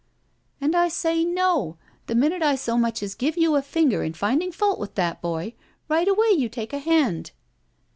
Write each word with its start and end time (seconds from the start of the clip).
"And 0.59 0.75
I 0.75 0.87
say 0.87 1.23
*no'! 1.23 1.77
The 2.07 2.15
minute 2.15 2.41
I 2.41 2.55
so 2.55 2.75
much 2.75 3.03
as 3.03 3.13
give 3.13 3.37
you 3.37 3.55
a 3.55 3.61
finger 3.61 4.01
in 4.03 4.13
finding 4.15 4.51
fault 4.51 4.79
with 4.79 4.95
that 4.95 5.21
boy, 5.21 5.53
right 5.89 6.07
away 6.07 6.29
you 6.31 6.49
take 6.49 6.73
a 6.73 6.79
hand!" 6.79 7.29